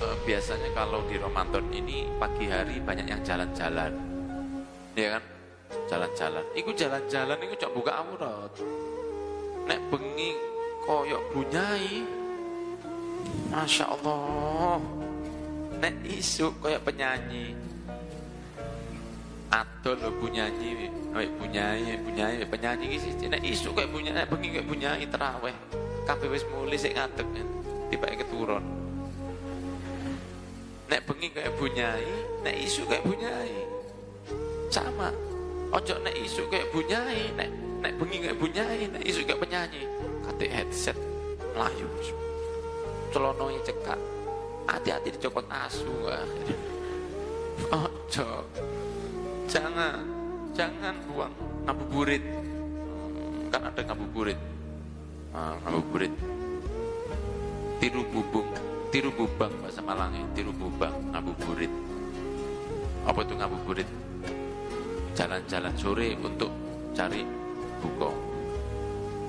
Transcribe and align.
eh, 0.00 0.16
biasanya 0.24 0.68
kalau 0.72 1.04
di 1.06 1.20
Ramadan 1.20 1.66
ini 1.70 2.08
pagi 2.16 2.48
hari 2.48 2.80
banyak 2.80 3.06
yang 3.06 3.22
jalan-jalan. 3.22 3.92
Ya 4.96 5.18
kan? 5.18 5.24
Jalan-jalan. 5.86 6.44
Iku 6.56 6.70
jalan-jalan 6.74 7.38
iku 7.46 7.54
cok 7.60 7.72
buka 7.76 7.92
aurat. 7.94 8.52
Nek 9.68 9.80
bengi 9.92 10.34
koyok 10.88 11.22
bunyai. 11.36 12.02
Masya 13.52 13.84
Allah. 13.86 14.80
Nek 15.78 15.94
isu 16.08 16.50
koyok 16.58 16.82
penyanyi. 16.82 17.54
Adol 19.50 19.98
lo 19.98 20.14
bunyanyi, 20.22 20.86
kayak 21.10 21.34
bunyanyi, 21.42 21.98
bunyanyi, 22.06 22.46
penyanyi 22.46 22.84
gitu. 22.94 23.26
Nek 23.26 23.42
isu 23.42 23.74
kayak 23.74 23.90
bunyanyi, 23.90 24.22
bengi 24.30 24.48
kayak 24.54 24.66
bunyanyi 24.70 25.06
teraweh. 25.10 25.54
Kabeh 26.06 26.30
wis 26.30 26.46
mulai 26.54 26.78
sik 26.78 26.94
ngadeg. 26.94 27.26
Tiba 27.90 28.06
keturun. 28.14 28.79
Bengi 31.20 31.36
kayak 31.36 31.52
bunyai, 31.60 32.08
nek 32.40 32.56
isu 32.64 32.88
kayak 32.88 33.04
bunyai. 33.04 33.52
Sama. 34.72 35.12
Ojo 35.68 36.00
nek 36.00 36.16
isu 36.16 36.48
kayak 36.48 36.72
bunyai, 36.72 37.28
nek 37.36 37.52
nek 37.84 37.92
bengi 38.00 38.24
kayak 38.24 38.40
bunyai, 38.40 38.88
nek 38.88 39.04
isu 39.04 39.28
kayak 39.28 39.36
penyanyi. 39.44 39.84
Kate 40.24 40.48
headset 40.48 40.96
melayu. 41.52 41.84
Celononya 43.12 43.60
cekak. 43.68 44.00
Hati-hati 44.64 45.12
dicopot 45.12 45.44
asu. 45.52 45.92
Ojo. 47.84 48.28
Jangan, 49.44 50.00
jangan 50.56 50.96
buang 51.04 51.36
ngabuburit. 51.68 52.24
Kan 53.52 53.68
ada 53.68 53.80
ngabuburit. 53.92 54.40
Ah, 55.36 55.52
ngabuburit. 55.68 56.16
Tiru 57.76 58.08
bubung, 58.08 58.48
tiru 58.90 59.14
bubang 59.14 59.54
bahasa 59.62 59.78
Malangnya, 59.86 60.26
tiru 60.34 60.50
bubang 60.50 60.92
ngabuburit. 61.14 61.70
Apa 63.06 63.22
itu 63.22 63.34
ngabuburit? 63.38 63.88
Jalan-jalan 65.14 65.74
sore 65.78 66.18
untuk 66.18 66.50
cari 66.94 67.22
buko. 67.78 68.10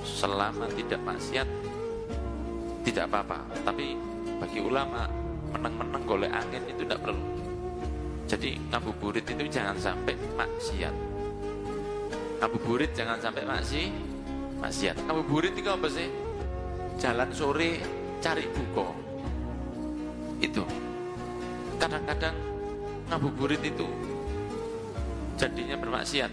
Selama 0.02 0.66
tidak 0.74 0.98
maksiat, 1.06 1.46
tidak 2.82 3.06
apa-apa. 3.06 3.38
Tapi 3.62 3.94
bagi 4.42 4.58
ulama, 4.58 5.06
menang-menang 5.54 6.02
golek 6.10 6.32
angin 6.34 6.62
itu 6.66 6.82
tidak 6.82 7.06
perlu. 7.06 7.22
Jadi 8.26 8.58
ngabuburit 8.74 9.26
itu 9.30 9.46
jangan 9.46 9.78
sampai 9.78 10.18
maksiat. 10.34 10.94
Ngabuburit 12.42 12.90
jangan 12.98 13.22
sampai 13.22 13.46
maksi, 13.46 13.94
maksiat. 14.58 14.98
Ngabuburit 15.06 15.54
itu 15.54 15.70
apa 15.70 15.86
sih? 15.86 16.10
Jalan 16.98 17.30
sore 17.30 17.78
cari 18.18 18.46
buko. 18.50 19.01
Itu. 21.82 21.90
Kadang-kadang 21.90 22.36
ngabuburit 23.10 23.58
itu 23.66 23.90
jadinya 25.34 25.74
bermaksiat. 25.74 26.30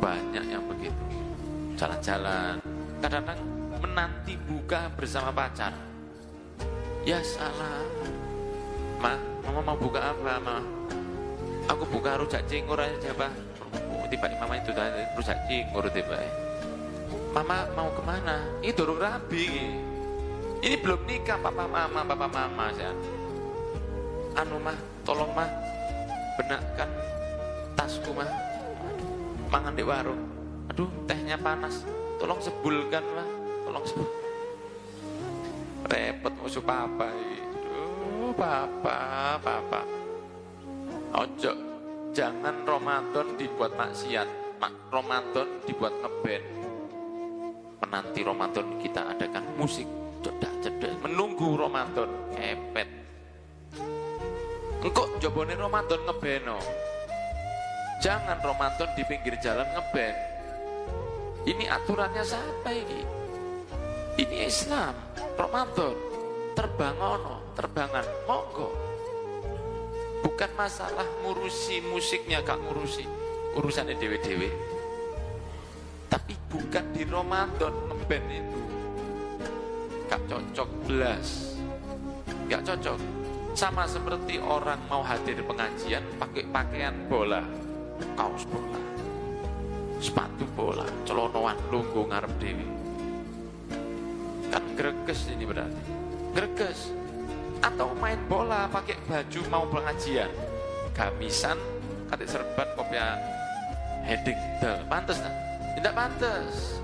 Banyak 0.00 0.44
yang 0.48 0.64
begitu. 0.64 1.04
Jalan-jalan. 1.76 2.56
Kadang-kadang 3.04 3.44
menanti 3.84 4.40
buka 4.48 4.88
bersama 4.96 5.28
pacar. 5.28 5.76
Ya 7.04 7.20
salah. 7.20 7.84
Ma, 8.96 9.12
mama 9.44 9.60
mau 9.60 9.76
buka 9.76 10.00
apa, 10.00 10.40
ma? 10.40 10.56
Aku 11.68 11.84
buka 11.92 12.16
rujak 12.16 12.48
cingur 12.48 12.80
aja. 12.80 13.12
Oh, 13.92 14.08
tiba 14.08 14.32
mama 14.40 14.56
itu 14.56 14.72
tadi 14.72 15.04
rujak 15.20 15.36
cingur 15.44 15.84
tiba. 15.92 16.16
Mama 17.36 17.68
mau 17.76 17.92
ke 17.92 18.00
mana? 18.08 18.40
Dorong 18.64 18.96
rabi. 18.96 19.76
Ini 20.64 20.80
belum 20.80 21.04
nikah, 21.04 21.36
papa 21.44 21.68
mama, 21.68 22.08
papa 22.08 22.24
mama 22.24 22.72
ya. 22.72 22.88
Anu 24.38 24.54
mah, 24.62 24.78
tolong 25.02 25.34
mah, 25.34 25.50
benakkan 26.38 26.86
tasku 27.74 28.14
mah. 28.14 28.30
Mangan 29.50 29.74
di 29.74 29.82
warung. 29.82 30.22
Aduh, 30.70 30.86
tehnya 31.10 31.34
panas. 31.34 31.82
Tolong 32.22 32.38
sebulkan 32.38 33.02
mah, 33.18 33.28
tolong 33.66 33.82
sebul. 33.82 34.06
Repot 35.90 36.34
musuh 36.38 36.62
papa. 36.62 37.10
Aduh, 37.10 38.30
papa, 38.38 38.98
papa. 39.42 39.82
Ojo, 41.18 41.52
jangan 42.14 42.62
Ramadan 42.62 43.34
dibuat 43.34 43.74
maksiat. 43.74 44.28
Mak 44.62 44.74
Ramadan 44.94 45.48
dibuat 45.66 45.94
ngeband. 45.98 46.44
Menanti 47.82 48.20
Ramadan 48.22 48.66
kita 48.78 49.02
adakan 49.18 49.46
musik 49.58 49.86
cedak 50.22 50.54
cedak 50.62 50.94
menunggu 51.02 51.54
Ramadan 51.58 52.10
kepet. 52.34 52.87
Jobone 55.18 55.58
Ramadan 55.58 56.00
ngebeno. 56.06 56.58
Jangan 57.98 58.38
Ramadan 58.38 58.90
di 58.94 59.02
pinggir 59.02 59.34
jalan 59.42 59.66
ngeband. 59.74 60.16
Ini 61.46 61.64
aturannya 61.66 62.22
siapa 62.22 62.70
ini? 62.70 63.00
Ini 64.18 64.36
Islam. 64.46 64.94
Ramadan 65.38 65.94
terbangono, 66.54 67.54
terbangan, 67.54 68.02
monggo 68.26 68.88
bukan 70.22 70.50
masalah 70.58 71.06
ngurusi 71.22 71.82
musiknya 71.90 72.42
gak 72.42 72.58
ngurusi 72.58 73.06
urusannya 73.54 73.94
dewe-dewe 73.98 74.50
tapi 76.10 76.34
bukan 76.50 76.84
di 76.94 77.06
Ramadan 77.06 77.74
ngeband 77.86 78.26
itu 78.30 78.62
gak 80.10 80.22
cocok 80.26 80.68
belas 80.86 81.58
gak 82.50 82.66
cocok 82.66 82.98
sama 83.58 83.90
seperti 83.90 84.38
orang 84.38 84.78
mau 84.86 85.02
hadir 85.02 85.42
pengajian 85.42 86.06
pakai 86.14 86.46
pakaian 86.54 86.94
bola 87.10 87.42
kaos 88.14 88.46
bola 88.46 88.78
sepatu 89.98 90.46
bola 90.54 90.86
celonoan 91.02 91.58
lunggu 91.74 92.06
ngarep 92.06 92.30
dewi. 92.38 92.62
Kan 94.54 94.62
greges 94.78 95.26
ini 95.26 95.42
berarti. 95.42 95.82
Greges. 96.38 96.94
Atau 97.58 97.98
main 97.98 98.22
bola 98.30 98.70
pakai 98.70 98.94
baju 99.10 99.40
mau 99.50 99.66
pengajian. 99.66 100.30
Gamisan 100.94 101.58
katik 102.06 102.30
serban 102.30 102.70
kopiah 102.78 103.18
heading. 104.06 104.38
Dal 104.62 104.86
pantas 104.86 105.18
tak? 105.18 105.34
tidak 105.78 105.94
pantas 105.94 106.74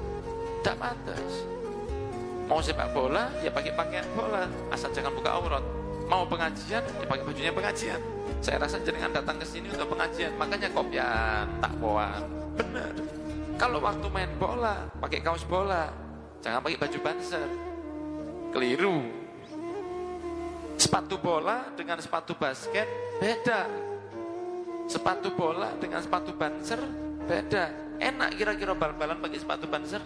tidak 0.62 0.76
pantas 0.78 1.30
mau 2.46 2.62
sepak 2.62 2.94
bola 2.94 3.26
ya 3.46 3.50
pakai 3.54 3.70
pakaian 3.78 4.06
bola. 4.18 4.50
Asal 4.74 4.91
jangan 4.91 5.14
buka 5.14 5.30
aurat 5.38 5.84
mau 6.09 6.22
pengajian 6.28 6.82
ya 6.84 7.06
pakai 7.09 7.25
bajunya 7.25 7.53
pengajian 7.53 8.00
saya 8.44 8.56
rasa 8.60 8.76
jenengan 8.84 9.12
datang 9.12 9.37
ke 9.41 9.47
sini 9.48 9.72
untuk 9.72 9.88
pengajian 9.97 10.32
makanya 10.37 10.69
kopian 10.72 11.47
takwoan 11.60 12.22
benar 12.56 12.92
kalau 13.56 13.78
waktu 13.81 14.06
main 14.12 14.31
bola 14.37 14.84
pakai 15.00 15.20
kaos 15.25 15.44
bola 15.48 15.88
jangan 16.44 16.60
pakai 16.60 16.78
baju 16.78 16.98
banser 17.00 17.48
keliru 18.53 19.25
Sepatu 20.75 21.22
bola 21.22 21.70
dengan 21.78 22.03
sepatu 22.03 22.34
basket 22.34 22.86
beda. 23.22 23.71
Sepatu 24.91 25.31
bola 25.32 25.71
dengan 25.78 26.03
sepatu 26.03 26.34
banser 26.34 26.82
beda. 27.25 27.97
Enak 28.03 28.34
kira-kira 28.34 28.75
bal-balan 28.75 29.22
pakai 29.22 29.38
sepatu 29.38 29.71
banser? 29.71 30.03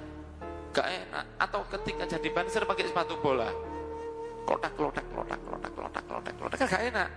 Gak 0.76 0.86
enak. 0.86 1.24
Atau 1.40 1.64
ketika 1.72 2.04
jadi 2.04 2.28
banser 2.30 2.62
pakai 2.68 2.84
sepatu 2.84 3.16
bola? 3.18 3.48
Klotak, 4.48 4.72
klotak, 4.80 5.04
klotak, 5.12 5.40
klotak, 5.44 5.72
klotak, 5.76 6.02
klotak, 6.08 6.34
klotak. 6.40 6.56
Kan 6.56 6.68
gak 6.72 6.84
enak. 6.88 7.08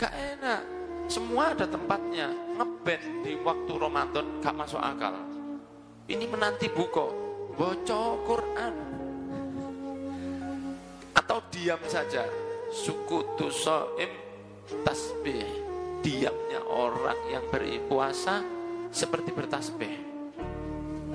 Gak 0.00 0.12
enak. 0.16 0.60
Semua 1.04 1.52
ada 1.52 1.68
tempatnya. 1.68 2.32
Ngeband 2.56 3.04
di 3.20 3.32
waktu 3.44 3.72
Ramadan 3.76 4.26
gak 4.40 4.56
masuk 4.56 4.80
akal. 4.80 5.12
Ini 6.08 6.24
menanti 6.24 6.72
buko. 6.72 7.12
Bocor 7.60 8.24
Quran. 8.24 8.74
Atau 11.12 11.44
diam 11.52 11.84
saja 11.84 12.24
sukutu 12.72 13.52
so'im 13.52 14.08
tasbih 14.80 15.44
diamnya 16.00 16.64
orang 16.64 17.18
yang 17.28 17.44
berpuasa 17.52 18.40
seperti 18.88 19.34
bertasbih 19.34 19.94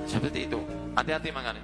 seperti 0.04 0.52
itu 0.52 0.60
hati-hati 0.94 1.32
makanya 1.32 1.64